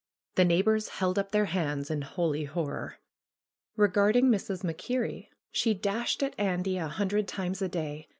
[0.33, 2.97] The neighbors held up their hands in holy horror.
[3.77, 4.63] Kegarding Mrs.
[4.63, 8.09] MacKerrie, she dashed at Andy a hundred times a day.